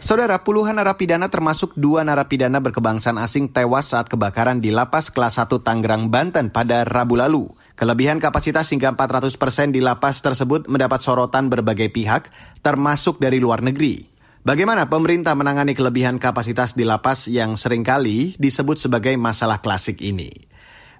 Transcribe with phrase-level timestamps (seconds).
[0.00, 5.66] Saudara, puluhan narapidana termasuk dua narapidana berkebangsaan asing tewas saat kebakaran di lapas kelas 1
[5.66, 7.50] Tangerang, Banten pada Rabu lalu.
[7.74, 12.30] Kelebihan kapasitas hingga 400 persen di lapas tersebut mendapat sorotan berbagai pihak,
[12.62, 14.06] termasuk dari luar negeri.
[14.46, 20.45] Bagaimana pemerintah menangani kelebihan kapasitas di lapas yang sering kali disebut sebagai masalah klasik ini?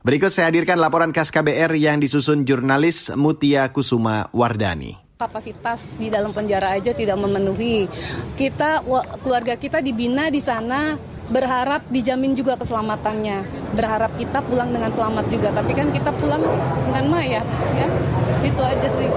[0.06, 6.30] Berikut saya hadirkan laporan khas KBR yang disusun jurnalis Mutia Kusuma Wardani kapasitas di dalam
[6.30, 7.90] penjara aja tidak memenuhi.
[8.38, 8.86] Kita
[9.24, 10.94] keluarga kita dibina di sana
[11.26, 13.42] berharap dijamin juga keselamatannya.
[13.74, 15.50] Berharap kita pulang dengan selamat juga.
[15.50, 16.44] Tapi kan kita pulang
[16.86, 17.42] dengan maya,
[17.74, 17.88] ya.
[18.46, 19.08] Itu aja sih.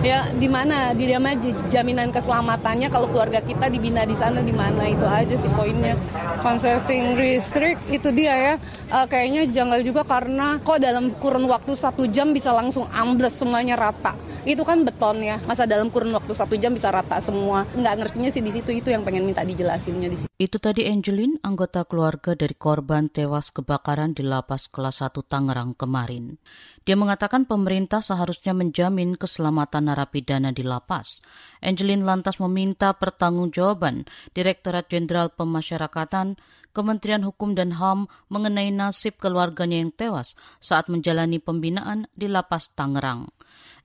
[0.00, 1.36] Ya, di mana di mana
[1.68, 5.98] jaminan keselamatannya kalau keluarga kita dibina di sana di mana itu aja sih poinnya.
[6.40, 8.54] Consulting restrict itu dia ya.
[8.92, 13.72] Uh, kayaknya janggal juga karena kok dalam kurun waktu satu jam bisa langsung ambles semuanya
[13.72, 14.12] rata.
[14.44, 15.40] Itu kan beton ya.
[15.48, 17.64] Masa dalam kurun waktu satu jam bisa rata semua.
[17.72, 20.28] Nggak ngertinya sih di situ itu yang pengen minta dijelasinnya di situ.
[20.36, 26.42] Itu tadi Angelin anggota keluarga dari korban tewas kebakaran di lapas kelas 1 Tangerang kemarin.
[26.82, 31.22] Dia mengatakan pemerintah seharusnya menjamin keselamatan narapidana di lapas.
[31.62, 36.42] Angelin lantas meminta pertanggungjawaban Direktorat Jenderal Pemasyarakatan,
[36.72, 43.28] Kementerian Hukum dan HAM mengenai nasib keluarganya yang tewas saat menjalani pembinaan di lapas Tangerang.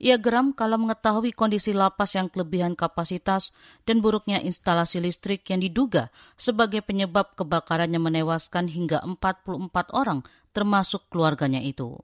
[0.00, 3.52] Ia geram kalau mengetahui kondisi lapas yang kelebihan kapasitas
[3.84, 6.08] dan buruknya instalasi listrik yang diduga
[6.38, 10.24] sebagai penyebab kebakaran yang menewaskan hingga 44 orang
[10.56, 11.94] termasuk keluarganya itu.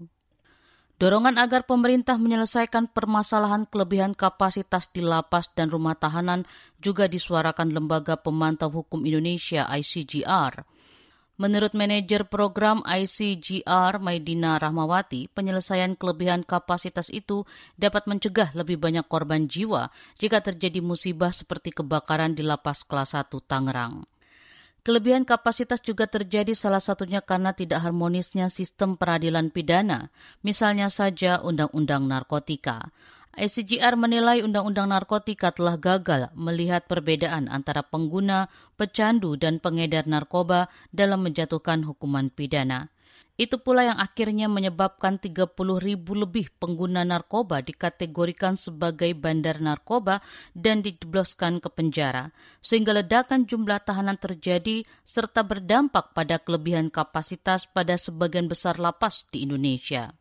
[0.95, 6.47] Dorongan agar pemerintah menyelesaikan permasalahan kelebihan kapasitas di lapas dan rumah tahanan
[6.79, 10.63] juga disuarakan Lembaga Pemantau Hukum Indonesia ICGR.
[11.35, 17.43] Menurut manajer program ICGR Maidina Rahmawati, penyelesaian kelebihan kapasitas itu
[17.75, 23.35] dapat mencegah lebih banyak korban jiwa jika terjadi musibah seperti kebakaran di lapas kelas 1
[23.51, 24.14] Tangerang.
[24.85, 30.13] Kelebihan kapasitas juga terjadi salah satunya karena tidak harmonisnya sistem peradilan pidana,
[30.45, 32.93] misalnya saja Undang-Undang Narkotika.
[33.35, 38.47] ICGR menilai undang-undang narkotika telah gagal melihat perbedaan antara pengguna,
[38.79, 42.94] pecandu, dan pengedar narkoba dalam menjatuhkan hukuman pidana.
[43.35, 50.23] Itu pula yang akhirnya menyebabkan 30 ribu lebih pengguna narkoba dikategorikan sebagai bandar narkoba
[50.55, 52.31] dan dijebloskan ke penjara,
[52.63, 59.43] sehingga ledakan jumlah tahanan terjadi serta berdampak pada kelebihan kapasitas pada sebagian besar lapas di
[59.43, 60.15] Indonesia.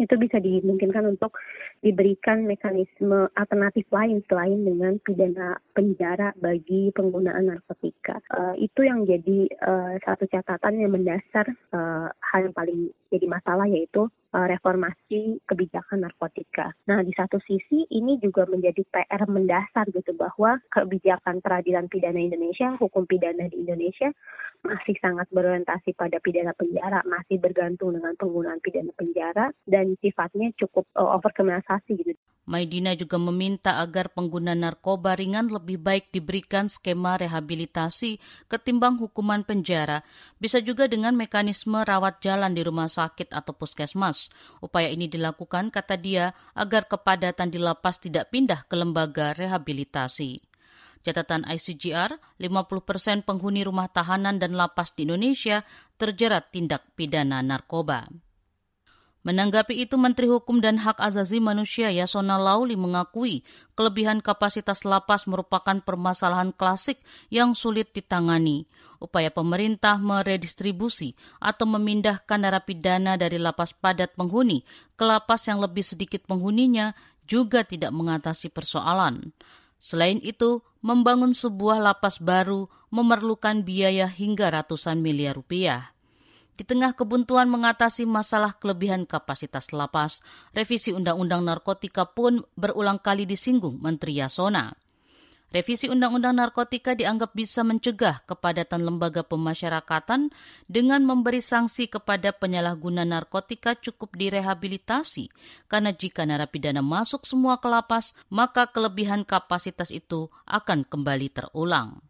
[0.00, 1.36] Itu bisa dimungkinkan untuk
[1.84, 8.24] diberikan mekanisme alternatif lain selain dengan pidana penjara bagi penggunaan narkotika.
[8.32, 11.44] Uh, itu yang jadi uh, satu catatan yang mendasar
[11.76, 16.74] uh, hal yang paling jadi masalah yaitu reformasi kebijakan narkotika.
[16.90, 22.74] Nah, di satu sisi ini juga menjadi PR mendasar gitu bahwa kebijakan peradilan pidana Indonesia,
[22.82, 24.10] hukum pidana di Indonesia
[24.66, 30.88] masih sangat berorientasi pada pidana penjara, masih bergantung dengan penggunaan pidana penjara dan sifatnya cukup
[30.98, 31.14] uh,
[31.74, 32.22] overkriminalisasi gitu.
[32.44, 38.20] Maidina juga meminta agar pengguna narkoba ringan lebih baik diberikan skema rehabilitasi
[38.52, 40.04] ketimbang hukuman penjara,
[40.36, 44.28] bisa juga dengan mekanisme rawat jalan di rumah sakit atau puskesmas.
[44.60, 50.44] Upaya ini dilakukan, kata dia, agar kepadatan di lapas tidak pindah ke lembaga rehabilitasi.
[51.00, 55.64] Catatan ICGR, 50 persen penghuni rumah tahanan dan lapas di Indonesia
[55.96, 58.04] terjerat tindak pidana narkoba.
[59.24, 63.40] Menanggapi itu, Menteri Hukum dan Hak Azazi Manusia Yasona Lauli mengakui
[63.72, 67.00] kelebihan kapasitas lapas merupakan permasalahan klasik
[67.32, 68.68] yang sulit ditangani.
[69.00, 74.60] Upaya pemerintah meredistribusi atau memindahkan narapidana dari lapas padat penghuni
[74.92, 76.92] ke lapas yang lebih sedikit penghuninya
[77.24, 79.32] juga tidak mengatasi persoalan.
[79.80, 85.93] Selain itu, membangun sebuah lapas baru memerlukan biaya hingga ratusan miliar rupiah.
[86.54, 90.22] Di tengah kebuntuan mengatasi masalah kelebihan kapasitas lapas,
[90.54, 94.70] revisi Undang-Undang Narkotika pun berulang kali disinggung Menteri Yasona.
[95.50, 100.30] Revisi Undang-Undang Narkotika dianggap bisa mencegah kepadatan lembaga pemasyarakatan
[100.70, 105.30] dengan memberi sanksi kepada penyalahguna narkotika cukup direhabilitasi,
[105.70, 112.02] karena jika narapidana masuk semua ke lapas, maka kelebihan kapasitas itu akan kembali terulang.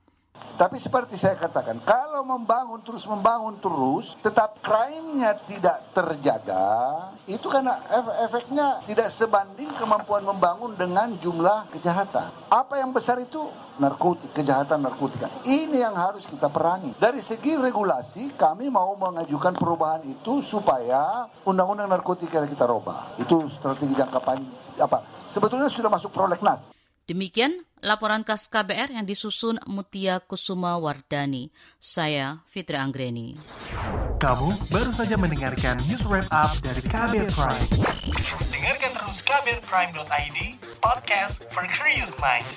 [0.54, 7.75] Tapi seperti saya katakan, kalau membangun terus membangun terus, tetap crime-nya tidak terjaga, itu karena
[8.22, 12.31] efeknya tidak sebanding kemampuan membangun dengan jumlah kejahatan.
[12.54, 13.50] Apa yang besar itu?
[13.82, 15.26] Narkotik, kejahatan narkotika.
[15.42, 16.94] Ini yang harus kita perangi.
[17.02, 23.19] Dari segi regulasi, kami mau mengajukan perubahan itu supaya undang-undang narkotika kita robah.
[23.19, 25.02] Itu strategi jangka panjang.
[25.26, 26.73] Sebetulnya sudah masuk prolegnas.
[27.04, 31.52] Demikian laporan khas KBR yang disusun Mutia Kusuma Wardani.
[31.76, 33.36] Saya Fitri Anggreni.
[34.16, 37.68] Kamu baru saja mendengarkan news wrap up dari KBR Prime.
[38.48, 40.38] Dengarkan terus kbrprime.id,
[40.80, 42.48] podcast for curious mind.